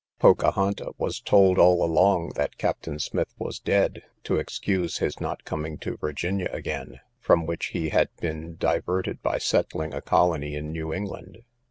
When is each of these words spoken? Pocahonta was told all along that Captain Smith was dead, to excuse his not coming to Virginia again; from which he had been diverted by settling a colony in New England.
Pocahonta 0.19 0.93
was 0.97 1.19
told 1.21 1.59
all 1.59 1.83
along 1.85 2.29
that 2.29 2.57
Captain 2.57 2.97
Smith 2.97 3.31
was 3.37 3.59
dead, 3.59 4.01
to 4.23 4.37
excuse 4.37 4.97
his 4.97 5.19
not 5.21 5.43
coming 5.45 5.77
to 5.77 5.95
Virginia 5.95 6.49
again; 6.51 6.99
from 7.19 7.45
which 7.45 7.67
he 7.67 7.89
had 7.89 8.09
been 8.19 8.55
diverted 8.55 9.21
by 9.21 9.37
settling 9.37 9.93
a 9.93 10.01
colony 10.01 10.55
in 10.55 10.71
New 10.71 10.91
England. 10.91 11.43